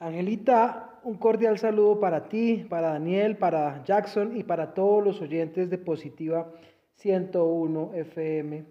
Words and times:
Angelita, 0.00 1.00
un 1.02 1.16
cordial 1.16 1.58
saludo 1.58 1.98
para 1.98 2.28
ti, 2.28 2.64
para 2.68 2.90
Daniel, 2.90 3.36
para 3.36 3.82
Jackson 3.82 4.36
y 4.36 4.44
para 4.44 4.72
todos 4.72 5.02
los 5.02 5.20
oyentes 5.20 5.70
de 5.70 5.78
Positiva 5.78 6.52
101 6.94 7.94
FM 7.94 8.64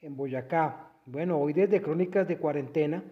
en 0.00 0.16
Boyacá. 0.16 0.92
Bueno, 1.04 1.38
hoy 1.38 1.52
desde 1.52 1.82
Crónicas 1.82 2.26
de 2.26 2.38
Cuarentena 2.38 3.04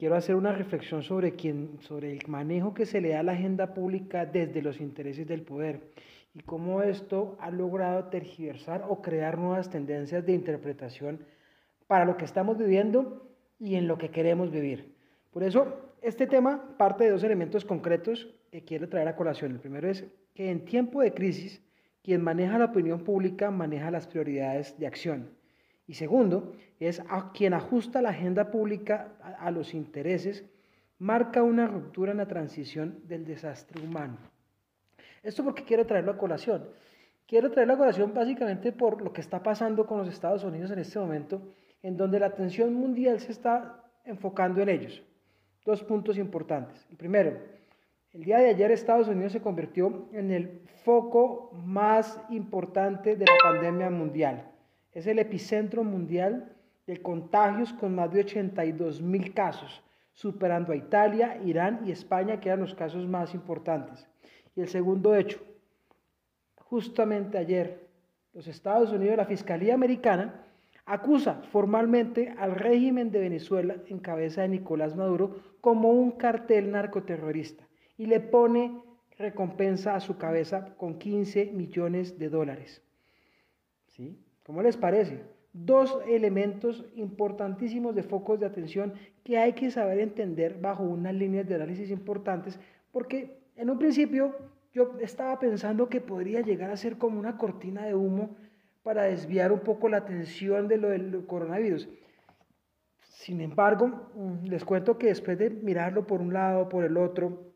quiero 0.00 0.16
hacer 0.16 0.34
una 0.34 0.50
reflexión 0.50 1.04
sobre, 1.04 1.36
quién, 1.36 1.78
sobre 1.78 2.12
el 2.12 2.26
manejo 2.26 2.74
que 2.74 2.86
se 2.86 3.00
le 3.00 3.10
da 3.10 3.20
a 3.20 3.22
la 3.22 3.32
agenda 3.32 3.72
pública 3.72 4.26
desde 4.26 4.60
los 4.60 4.80
intereses 4.80 5.28
del 5.28 5.42
poder 5.42 5.92
y 6.34 6.40
cómo 6.40 6.82
esto 6.82 7.36
ha 7.38 7.52
logrado 7.52 8.06
tergiversar 8.06 8.84
o 8.88 9.00
crear 9.00 9.38
nuevas 9.38 9.70
tendencias 9.70 10.26
de 10.26 10.32
interpretación 10.32 11.24
para 11.86 12.04
lo 12.04 12.16
que 12.16 12.24
estamos 12.24 12.58
viviendo 12.58 13.30
y 13.60 13.76
en 13.76 13.86
lo 13.86 13.96
que 13.96 14.10
queremos 14.10 14.50
vivir. 14.50 14.92
Por 15.30 15.44
eso, 15.44 15.89
este 16.02 16.26
tema 16.26 16.76
parte 16.76 17.04
de 17.04 17.10
dos 17.10 17.22
elementos 17.22 17.64
concretos 17.64 18.28
que 18.50 18.64
quiero 18.64 18.88
traer 18.88 19.08
a 19.08 19.16
colación. 19.16 19.52
El 19.52 19.60
primero 19.60 19.88
es 19.88 20.06
que 20.34 20.50
en 20.50 20.64
tiempo 20.64 21.02
de 21.02 21.12
crisis, 21.12 21.62
quien 22.02 22.22
maneja 22.22 22.58
la 22.58 22.66
opinión 22.66 23.04
pública 23.04 23.50
maneja 23.50 23.90
las 23.90 24.06
prioridades 24.06 24.78
de 24.78 24.86
acción. 24.86 25.30
Y 25.86 25.94
segundo, 25.94 26.52
es 26.78 27.02
a 27.08 27.32
quien 27.32 27.52
ajusta 27.52 28.00
la 28.00 28.10
agenda 28.10 28.50
pública 28.50 29.12
a, 29.38 29.50
los 29.50 29.74
intereses, 29.74 30.44
marca 30.98 31.42
una 31.42 31.66
ruptura 31.66 32.12
en 32.12 32.18
la 32.18 32.28
transición 32.28 33.00
del 33.06 33.24
desastre 33.24 33.82
humano. 33.82 34.16
Esto 35.22 35.44
porque 35.44 35.64
quiero 35.64 35.86
traerlo 35.86 36.12
a 36.12 36.18
colación. 36.18 36.68
Quiero 37.26 37.50
traerlo 37.50 37.74
a 37.74 37.78
colación 37.78 38.14
básicamente 38.14 38.72
por 38.72 39.02
lo 39.02 39.12
que 39.12 39.20
está 39.20 39.42
pasando 39.42 39.86
con 39.86 39.98
los 39.98 40.08
Estados 40.08 40.44
Unidos 40.44 40.70
en 40.70 40.78
este 40.78 40.98
momento, 40.98 41.42
en 41.82 41.96
donde 41.96 42.20
la 42.20 42.26
atención 42.26 42.72
mundial 42.72 43.20
se 43.20 43.32
está 43.32 43.84
enfocando 44.04 44.62
en 44.62 44.68
ellos. 44.68 45.02
Dos 45.64 45.82
puntos 45.82 46.16
importantes. 46.16 46.86
El 46.90 46.96
primero, 46.96 47.36
el 48.12 48.24
día 48.24 48.38
de 48.38 48.48
ayer 48.48 48.70
Estados 48.70 49.08
Unidos 49.08 49.32
se 49.32 49.42
convirtió 49.42 50.08
en 50.12 50.30
el 50.30 50.62
foco 50.84 51.52
más 51.64 52.20
importante 52.30 53.14
de 53.14 53.26
la 53.26 53.36
pandemia 53.42 53.90
mundial. 53.90 54.50
Es 54.92 55.06
el 55.06 55.18
epicentro 55.18 55.84
mundial 55.84 56.52
de 56.86 57.00
contagios 57.00 57.72
con 57.74 57.94
más 57.94 58.10
de 58.12 58.20
82 58.20 59.00
mil 59.00 59.32
casos, 59.32 59.82
superando 60.12 60.72
a 60.72 60.76
Italia, 60.76 61.40
Irán 61.44 61.82
y 61.86 61.92
España, 61.92 62.40
que 62.40 62.48
eran 62.48 62.60
los 62.60 62.74
casos 62.74 63.06
más 63.06 63.34
importantes. 63.34 64.08
Y 64.56 64.62
el 64.62 64.68
segundo 64.68 65.14
hecho, 65.14 65.38
justamente 66.56 67.38
ayer, 67.38 67.86
los 68.32 68.48
Estados 68.48 68.90
Unidos, 68.90 69.16
la 69.16 69.24
Fiscalía 69.26 69.74
Americana, 69.74 70.46
acusa 70.86 71.42
formalmente 71.52 72.34
al 72.38 72.54
régimen 72.54 73.10
de 73.10 73.20
Venezuela 73.20 73.76
en 73.86 73.98
cabeza 73.98 74.42
de 74.42 74.48
Nicolás 74.48 74.96
Maduro 74.96 75.36
como 75.60 75.92
un 75.92 76.12
cartel 76.12 76.70
narcoterrorista 76.70 77.66
y 77.96 78.06
le 78.06 78.20
pone 78.20 78.82
recompensa 79.18 79.94
a 79.94 80.00
su 80.00 80.16
cabeza 80.16 80.74
con 80.76 80.98
15 80.98 81.52
millones 81.52 82.18
de 82.18 82.28
dólares. 82.28 82.82
¿Sí? 83.88 84.18
¿Cómo 84.44 84.62
les 84.62 84.76
parece? 84.76 85.22
Dos 85.52 85.98
elementos 86.08 86.86
importantísimos 86.94 87.94
de 87.94 88.02
focos 88.02 88.40
de 88.40 88.46
atención 88.46 88.94
que 89.24 89.36
hay 89.38 89.52
que 89.52 89.70
saber 89.70 89.98
entender 90.00 90.58
bajo 90.60 90.84
unas 90.84 91.14
líneas 91.14 91.46
de 91.46 91.56
análisis 91.56 91.90
importantes 91.90 92.58
porque 92.92 93.36
en 93.56 93.68
un 93.68 93.78
principio 93.78 94.34
yo 94.72 94.96
estaba 95.00 95.38
pensando 95.38 95.88
que 95.88 96.00
podría 96.00 96.40
llegar 96.40 96.70
a 96.70 96.76
ser 96.76 96.96
como 96.96 97.18
una 97.18 97.36
cortina 97.36 97.84
de 97.84 97.94
humo 97.94 98.36
para 98.82 99.04
desviar 99.04 99.52
un 99.52 99.60
poco 99.60 99.88
la 99.88 99.98
atención 99.98 100.68
de 100.68 100.78
lo 100.78 100.88
del 100.88 101.26
coronavirus. 101.26 101.88
Sin 103.02 103.40
embargo, 103.40 104.10
mm, 104.14 104.46
les 104.46 104.64
cuento 104.64 104.96
que 104.96 105.08
después 105.08 105.38
de 105.38 105.50
mirarlo 105.50 106.06
por 106.06 106.20
un 106.20 106.32
lado, 106.32 106.68
por 106.68 106.84
el 106.84 106.96
otro, 106.96 107.52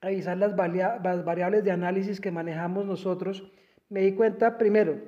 revisar 0.00 0.38
las, 0.38 0.56
variables 0.56 1.64
de 1.64 1.70
análisis 1.70 2.20
que 2.20 2.30
manejamos 2.30 2.86
nosotros, 2.86 3.52
me 3.90 4.00
di 4.00 4.14
cuenta 4.14 4.56
primero 4.56 4.98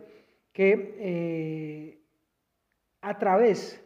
que 0.52 0.94
eh, 0.98 1.98
a 3.00 3.18
través 3.18 3.82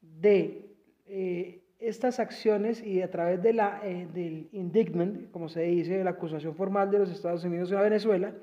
de 0.00 0.74
eh, 1.06 1.62
estas 1.78 2.18
acciones 2.18 2.82
y 2.82 3.00
a 3.02 3.10
través 3.10 3.42
de 3.42 3.52
la, 3.52 3.80
eh, 3.84 4.08
del 4.12 4.48
indictment, 4.52 5.30
como 5.30 5.48
se 5.48 5.62
dice, 5.62 6.02
la 6.04 6.10
acusación 6.10 6.54
formal 6.54 6.90
de 6.90 6.98
los 6.98 7.10
Estados 7.10 7.44
Unidos 7.44 7.72
a 7.72 7.80
Venezuela, 7.80 8.34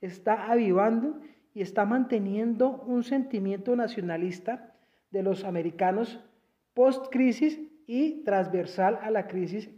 está 0.00 0.50
avivando 0.50 1.18
y 1.54 1.62
está 1.62 1.86
manteniendo 1.86 2.82
un 2.86 3.04
sentimiento 3.04 3.74
nacionalista 3.76 4.74
de 5.10 5.22
los 5.22 5.44
americanos 5.44 6.20
post-crisis 6.74 7.60
y 7.86 8.24
transversal 8.24 8.98
a 9.00 9.10
la 9.10 9.28
crisis 9.28 9.70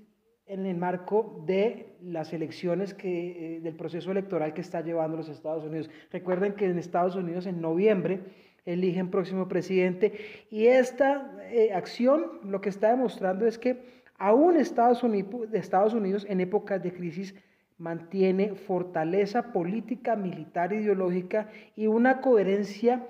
en 0.47 0.65
el 0.65 0.77
marco 0.77 1.45
de 1.47 1.97
las 2.01 2.33
elecciones 2.33 2.95
que, 2.95 3.57
eh, 3.57 3.61
del 3.61 3.75
proceso 3.75 4.11
electoral 4.13 4.55
que 4.55 4.61
está 4.61 4.81
llevando 4.81 5.17
los 5.17 5.29
Estados 5.29 5.65
Unidos. 5.65 5.91
Recuerden 6.11 6.55
que 6.55 6.67
en 6.67 6.79
Estados 6.79 7.17
Unidos 7.17 7.47
en 7.47 7.61
noviembre 7.61 8.21
eligen 8.65 9.11
próximo 9.11 9.47
presidente 9.47 10.13
y 10.51 10.67
esta 10.67 11.37
eh, 11.51 11.73
acción 11.73 12.41
lo 12.45 12.61
que 12.61 12.69
está 12.69 12.91
demostrando 12.91 13.47
es 13.47 13.59
que 13.59 13.83
aún 14.19 14.57
Estados 14.57 15.03
Unidos, 15.03 15.49
Estados 15.53 15.95
Unidos 15.95 16.27
en 16.29 16.41
épocas 16.41 16.83
de 16.83 16.93
crisis 16.93 17.35
mantiene 17.79 18.55
fortaleza 18.55 19.53
política, 19.53 20.17
militar, 20.17 20.73
ideológica 20.73 21.49
y 21.75 21.87
una 21.87 22.21
coherencia 22.21 23.07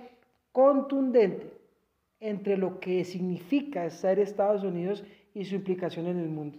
contundente 0.52 1.52
entre 2.20 2.56
lo 2.56 2.80
que 2.80 3.04
significa 3.04 3.88
ser 3.90 4.18
Estados 4.18 4.64
Unidos 4.64 5.04
y 5.34 5.44
su 5.44 5.54
implicación 5.54 6.06
en 6.06 6.18
el 6.18 6.28
mundo. 6.28 6.58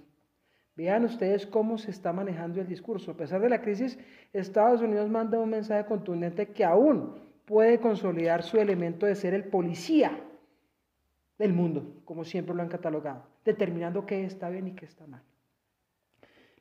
Vean 0.75 1.05
ustedes 1.05 1.47
cómo 1.47 1.79
se 1.79 1.89
está 1.89 2.13
manejando 2.13 2.61
el 2.61 2.67
discurso. 2.67 3.11
A 3.11 3.17
pesar 3.17 3.41
de 3.41 3.49
la 3.49 3.61
crisis, 3.61 3.97
Estados 4.31 4.81
Unidos 4.81 5.09
manda 5.09 5.39
un 5.39 5.49
mensaje 5.49 5.85
contundente 5.85 6.49
que 6.49 6.63
aún 6.63 7.15
puede 7.45 7.79
consolidar 7.79 8.43
su 8.43 8.57
elemento 8.59 9.07
de 9.07 9.15
ser 9.15 9.33
el 9.33 9.45
policía 9.45 10.11
del 11.39 11.53
mundo, 11.53 12.01
como 12.05 12.23
siempre 12.23 12.55
lo 12.55 12.61
han 12.61 12.69
catalogado, 12.69 13.23
determinando 13.43 14.05
qué 14.05 14.23
está 14.25 14.49
bien 14.49 14.67
y 14.67 14.75
qué 14.75 14.85
está 14.85 15.07
mal. 15.07 15.23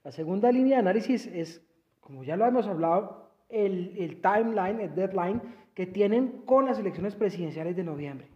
La 0.06 0.12
segunda 0.12 0.52
línea 0.52 0.76
de 0.76 0.82
análisis 0.82 1.26
es, 1.26 1.66
como 2.00 2.22
ya 2.22 2.36
lo 2.36 2.46
hemos 2.46 2.68
hablado, 2.68 3.28
el, 3.48 4.20
timeline, 4.22 4.78
el 4.78 4.94
deadline 4.94 5.42
que 5.74 5.84
tienen 5.84 6.42
con 6.46 6.66
las 6.66 6.78
elecciones 6.78 7.16
presidenciales 7.16 7.74
de 7.74 7.82
noviembre. 7.82 8.28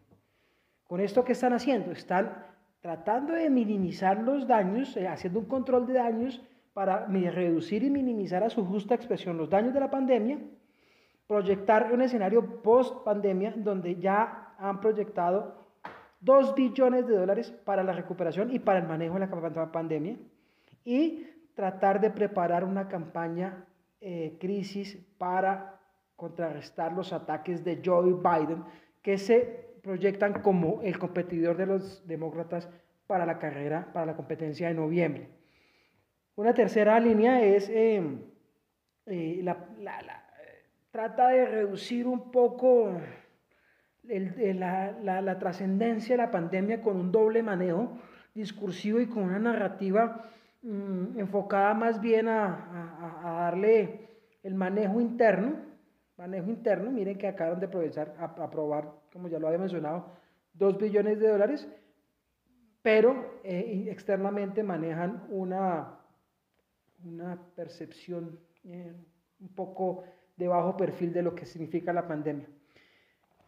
Con 0.88 0.98
esto, 0.98 1.25
¿qué 1.25 1.30
están 1.30 1.53
haciendo? 1.53 1.92
Están 1.92 2.44
tratando 2.80 3.34
de 3.34 3.48
minimizar 3.50 4.20
los 4.20 4.48
daños, 4.48 4.97
eh, 4.97 5.06
haciendo 5.06 5.38
un 5.38 5.44
control 5.44 5.86
de 5.86 5.92
daños 5.92 6.42
para 6.72 7.06
reducir 7.06 7.84
y 7.84 7.91
minimizar 7.91 8.42
a 8.42 8.50
su 8.50 8.66
justa 8.66 8.97
expresión 8.97 9.38
los 9.38 9.48
daños 9.48 9.72
de 9.72 9.78
la 9.78 9.92
pandemia, 9.92 10.41
proyectar 11.28 11.92
un 11.92 12.03
escenario 12.03 12.62
post 12.62 13.04
pandemia 13.04 13.54
donde 13.56 13.94
ya 13.94 14.56
han 14.59 14.80
proyectado 14.80 15.69
2 16.19 16.53
billones 16.56 17.06
de 17.06 17.14
dólares 17.14 17.53
para 17.64 17.84
la 17.84 17.92
recuperación 17.92 18.53
y 18.53 18.59
para 18.59 18.80
el 18.80 18.88
manejo 18.88 19.20
de 19.20 19.50
la 19.54 19.70
pandemia 19.70 20.16
y 20.84 21.26
tratar 21.55 22.00
de 22.00 22.11
preparar 22.11 22.65
una 22.65 22.88
campaña 22.88 23.66
eh, 24.00 24.37
crisis 24.41 24.97
para 25.19 25.78
contrarrestar 26.16 26.93
los 26.93 27.12
ataques 27.12 27.65
de 27.65 27.81
Joe 27.84 28.15
Biden 28.15 28.65
que 29.03 29.19
se 29.19 29.71
proyectan 29.83 30.43
como 30.43 30.83
el 30.83 30.99
competidor 30.99 31.56
de 31.56 31.66
los 31.66 32.06
demócratas 32.06 32.69
para 33.06 33.27
la 33.27 33.39
carrera, 33.39 33.91
para 33.93 34.06
la 34.06 34.16
competencia 34.16 34.69
de 34.69 34.75
noviembre. 34.75 35.28
Una 36.37 36.55
tercera 36.55 37.00
línea 37.00 37.43
es, 37.43 37.69
em, 37.69 38.22
eh, 39.06 39.41
la, 39.43 39.56
trata 40.91 41.28
de 41.28 41.47
reducir 41.47 42.06
un 42.06 42.31
poco 42.31 43.00
la, 44.05 44.93
la 45.22 45.39
trascendencia 45.39 46.15
de 46.15 46.22
la 46.22 46.31
pandemia 46.31 46.83
con 46.83 46.97
un 46.97 47.12
doble 47.12 47.43
manejo 47.43 47.99
discursivo 48.34 49.00
y 49.00 49.06
con 49.06 49.24
una 49.24 49.39
narrativa 49.39 50.30
Mm, 50.62 51.18
enfocada 51.18 51.72
más 51.72 52.01
bien 52.01 52.28
a, 52.28 53.16
darle 53.22 54.09
el 54.42 54.54
manejo 54.54 55.01
interno, 55.01 55.57
manejo 56.18 56.51
interno, 56.51 56.91
miren 56.91 57.16
que 57.16 57.28
acaban 57.28 57.60
de 57.60 57.66
aprovechar, 57.66 58.15
aprobar, 58.18 58.92
como 59.12 59.28
ya 59.28 59.39
lo 59.39 59.47
había 59.47 59.59
mencionado, 59.59 60.07
2 60.54 60.77
billones 60.78 61.18
de 61.18 61.28
dólares, 61.28 61.68
pero 62.83 63.41
eh, 63.42 63.86
externamente 63.91 64.62
manejan 64.62 65.27
una, 65.30 65.98
una 67.04 67.39
percepción 67.57 68.39
eh, 68.65 68.92
un 69.41 69.48
poco 69.48 70.04
de 70.36 70.48
bajo 70.48 70.77
perfil 70.77 71.12
de 71.12 71.22
lo 71.22 71.34
que 71.34 71.47
significa 71.47 71.92
la 71.92 72.07
pandemia. 72.07 72.48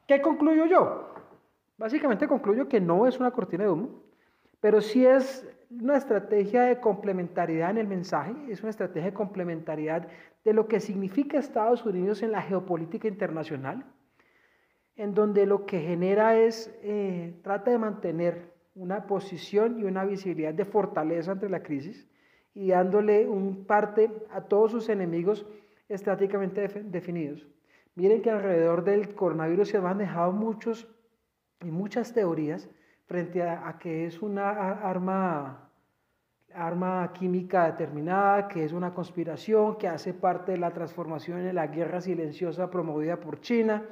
¿Qué 0.06 0.22
concluyo 0.22 0.64
yo? 0.66 1.14
Básicamente 1.76 2.26
concluyo 2.26 2.68
que 2.68 2.80
no 2.80 3.06
es 3.06 3.18
una 3.18 3.30
cortina 3.32 3.64
de 3.64 3.70
humo, 3.70 4.02
pero 4.60 4.80
sí 4.80 5.04
es 5.04 5.46
una 5.80 5.96
estrategia 5.96 6.62
de 6.62 6.80
complementariedad 6.80 7.70
en 7.70 7.78
el 7.78 7.88
mensaje, 7.88 8.34
es 8.48 8.60
una 8.60 8.70
estrategia 8.70 9.10
de 9.10 9.14
complementariedad 9.14 10.08
de 10.44 10.52
lo 10.52 10.66
que 10.66 10.80
significa 10.80 11.38
Estados 11.38 11.84
Unidos 11.86 12.22
en 12.22 12.32
la 12.32 12.42
geopolítica 12.42 13.08
internacional, 13.08 13.84
en 14.96 15.14
donde 15.14 15.46
lo 15.46 15.64
que 15.64 15.80
genera 15.80 16.36
es, 16.38 16.74
eh, 16.82 17.40
trata 17.42 17.70
de 17.70 17.78
mantener 17.78 18.52
una 18.74 19.06
posición 19.06 19.78
y 19.78 19.84
una 19.84 20.04
visibilidad 20.04 20.54
de 20.54 20.64
fortaleza 20.64 21.32
ante 21.32 21.48
la 21.48 21.62
crisis 21.62 22.08
y 22.54 22.68
dándole 22.68 23.26
un 23.26 23.64
parte 23.64 24.10
a 24.30 24.42
todos 24.42 24.72
sus 24.72 24.88
enemigos 24.88 25.46
estratégicamente 25.88 26.68
definidos. 26.84 27.46
Miren 27.94 28.22
que 28.22 28.30
alrededor 28.30 28.84
del 28.84 29.14
coronavirus 29.14 29.68
se 29.68 29.76
han 29.76 29.84
manejado 29.84 30.32
muchos 30.32 30.88
y 31.60 31.70
muchas 31.70 32.12
teorías 32.12 32.68
frente 33.06 33.42
a, 33.42 33.76
que 33.78 34.06
es 34.06 34.22
una 34.22 34.50
arma, 34.50 35.68
arma 36.54 37.12
química 37.12 37.66
determinada, 37.66 38.48
que 38.48 38.64
es 38.64 38.72
una 38.72 38.94
conspiración, 38.94 39.76
que 39.76 39.88
hace 39.88 40.14
parte 40.14 40.52
de 40.52 40.58
la 40.58 40.72
transformación 40.72 41.40
en 41.40 41.54
la 41.54 41.66
guerra 41.66 42.00
silenciosa 42.00 42.70
promovida 42.70 43.18
por 43.18 43.40
China. 43.40 43.84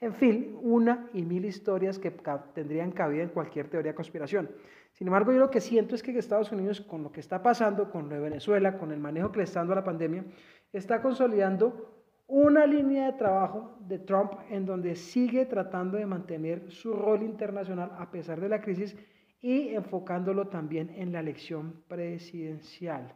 En 0.00 0.14
fin, 0.14 0.58
una 0.62 1.08
y 1.12 1.22
mil 1.22 1.44
historias 1.44 1.98
que 1.98 2.10
tendrían 2.54 2.90
cabida 2.92 3.22
en 3.22 3.28
cualquier 3.28 3.68
teoría 3.68 3.92
de 3.92 3.96
conspiración. 3.96 4.50
Sin 4.92 5.06
embargo, 5.06 5.32
yo 5.32 5.38
lo 5.38 5.50
que 5.50 5.60
siento 5.60 5.94
es 5.94 6.02
que 6.02 6.16
Estados 6.18 6.52
Unidos, 6.52 6.80
con 6.80 7.02
lo 7.02 7.12
que 7.12 7.20
está 7.20 7.42
pasando, 7.42 7.90
con 7.90 8.08
lo 8.08 8.14
de 8.14 8.20
Venezuela, 8.20 8.78
con 8.78 8.92
el 8.92 8.98
manejo 8.98 9.30
que 9.30 9.38
le 9.38 9.44
está 9.44 9.60
dando 9.60 9.74
a 9.74 9.76
la 9.76 9.84
pandemia, 9.84 10.24
está 10.72 11.00
consolidando 11.00 11.99
una 12.30 12.64
línea 12.64 13.06
de 13.06 13.18
trabajo 13.18 13.76
de 13.80 13.98
Trump 13.98 14.34
en 14.50 14.64
donde 14.64 14.94
sigue 14.94 15.46
tratando 15.46 15.98
de 15.98 16.06
mantener 16.06 16.70
su 16.70 16.92
rol 16.92 17.24
internacional 17.24 17.90
a 17.98 18.08
pesar 18.12 18.40
de 18.40 18.48
la 18.48 18.60
crisis 18.60 18.96
y 19.40 19.70
enfocándolo 19.74 20.46
también 20.46 20.90
en 20.94 21.12
la 21.12 21.20
elección 21.20 21.82
presidencial. 21.88 23.12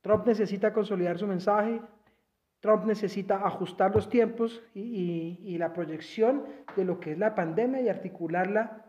Trump 0.00 0.26
necesita 0.26 0.72
consolidar 0.72 1.18
su 1.18 1.26
mensaje, 1.26 1.82
Trump 2.60 2.86
necesita 2.86 3.46
ajustar 3.46 3.94
los 3.94 4.08
tiempos 4.08 4.62
y, 4.74 5.38
y, 5.42 5.58
la 5.58 5.74
proyección 5.74 6.44
de 6.76 6.84
lo 6.86 6.98
que 6.98 7.12
es 7.12 7.18
la 7.18 7.34
pandemia 7.34 7.82
y 7.82 7.90
articularla 7.90 8.86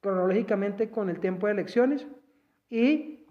cronológicamente 0.00 0.90
con 0.90 1.10
el 1.10 1.20
tiempo 1.20 1.46
de 1.46 1.52
elecciones 1.52 2.08
y 2.70 3.21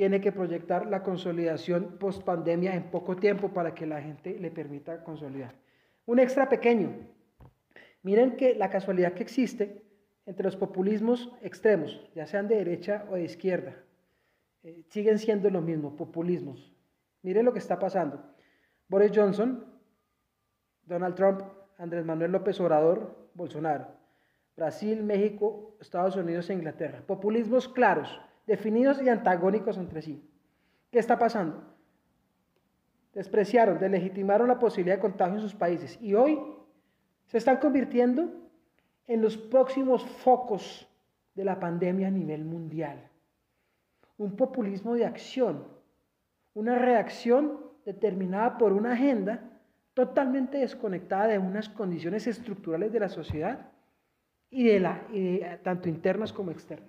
tiene 0.00 0.22
que 0.22 0.32
proyectar 0.32 0.86
la 0.86 1.02
consolidación 1.02 1.98
post 1.98 2.22
pandemia 2.22 2.74
en 2.74 2.84
poco 2.84 3.16
tiempo 3.16 3.50
para 3.50 3.74
que 3.74 3.84
la 3.84 4.00
gente 4.00 4.38
le 4.38 4.50
permita 4.50 5.04
consolidar. 5.04 5.52
Un 6.06 6.18
extra 6.18 6.48
pequeño. 6.48 7.06
Miren 8.02 8.38
que 8.38 8.54
la 8.54 8.70
casualidad 8.70 9.12
que 9.12 9.22
existe 9.22 9.82
entre 10.24 10.44
los 10.44 10.56
populismos 10.56 11.30
extremos, 11.42 12.00
ya 12.14 12.26
sean 12.26 12.48
de 12.48 12.56
derecha 12.56 13.04
o 13.10 13.16
de 13.16 13.24
izquierda, 13.24 13.76
eh, 14.62 14.84
siguen 14.88 15.18
siendo 15.18 15.50
lo 15.50 15.60
mismo, 15.60 15.94
populismos. 15.94 16.74
Miren 17.20 17.44
lo 17.44 17.52
que 17.52 17.58
está 17.58 17.78
pasando. 17.78 18.24
Boris 18.88 19.12
Johnson, 19.14 19.66
Donald 20.86 21.14
Trump, 21.14 21.42
Andrés 21.76 22.06
Manuel 22.06 22.32
López 22.32 22.58
Obrador, 22.58 23.28
Bolsonaro. 23.34 23.86
Brasil, 24.56 25.02
México, 25.02 25.76
Estados 25.78 26.16
Unidos 26.16 26.48
e 26.48 26.54
Inglaterra. 26.54 27.02
Populismos 27.06 27.68
claros 27.68 28.18
definidos 28.46 29.00
y 29.02 29.08
antagónicos 29.08 29.76
entre 29.76 30.02
sí. 30.02 30.22
¿Qué 30.90 30.98
está 30.98 31.18
pasando? 31.18 31.62
Despreciaron, 33.14 33.78
delegitimaron 33.78 34.48
la 34.48 34.58
posibilidad 34.58 34.96
de 34.96 35.02
contagio 35.02 35.36
en 35.36 35.40
sus 35.40 35.54
países 35.54 35.98
y 36.00 36.14
hoy 36.14 36.38
se 37.26 37.38
están 37.38 37.58
convirtiendo 37.58 38.28
en 39.06 39.22
los 39.22 39.36
próximos 39.36 40.04
focos 40.04 40.88
de 41.34 41.44
la 41.44 41.58
pandemia 41.58 42.08
a 42.08 42.10
nivel 42.10 42.44
mundial. 42.44 43.08
Un 44.18 44.36
populismo 44.36 44.94
de 44.94 45.06
acción, 45.06 45.66
una 46.54 46.78
reacción 46.78 47.58
determinada 47.84 48.58
por 48.58 48.72
una 48.72 48.92
agenda 48.92 49.50
totalmente 49.94 50.58
desconectada 50.58 51.28
de 51.28 51.38
unas 51.38 51.68
condiciones 51.68 52.26
estructurales 52.26 52.92
de 52.92 53.00
la 53.00 53.08
sociedad 53.08 53.70
y 54.50 54.64
de 54.64 54.80
la, 54.80 55.06
tanto 55.62 55.88
internas 55.88 56.32
como 56.32 56.50
externas. 56.50 56.88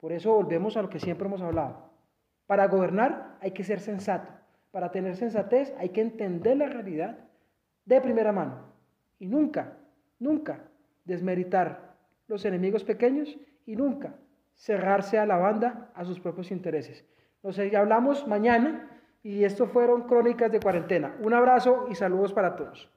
Por 0.00 0.12
eso 0.12 0.32
volvemos 0.32 0.76
a 0.76 0.82
lo 0.82 0.90
que 0.90 1.00
siempre 1.00 1.26
hemos 1.26 1.42
hablado. 1.42 1.90
Para 2.46 2.66
gobernar 2.68 3.36
hay 3.40 3.50
que 3.50 3.64
ser 3.64 3.80
sensato. 3.80 4.30
Para 4.70 4.90
tener 4.90 5.16
sensatez 5.16 5.74
hay 5.78 5.90
que 5.90 6.00
entender 6.00 6.56
la 6.56 6.66
realidad 6.66 7.18
de 7.84 8.00
primera 8.00 8.32
mano. 8.32 8.72
Y 9.18 9.26
nunca, 9.26 9.76
nunca 10.18 10.60
desmeritar 11.04 11.96
los 12.26 12.44
enemigos 12.44 12.84
pequeños 12.84 13.36
y 13.66 13.76
nunca 13.76 14.14
cerrarse 14.54 15.18
a 15.18 15.26
la 15.26 15.36
banda 15.36 15.90
a 15.94 16.04
sus 16.04 16.20
propios 16.20 16.50
intereses. 16.50 17.04
Nos 17.42 17.58
hablamos 17.58 18.26
mañana 18.26 18.90
y 19.22 19.44
esto 19.44 19.66
fueron 19.66 20.02
Crónicas 20.02 20.50
de 20.50 20.60
Cuarentena. 20.60 21.16
Un 21.22 21.34
abrazo 21.34 21.86
y 21.90 21.94
saludos 21.94 22.32
para 22.32 22.56
todos. 22.56 22.90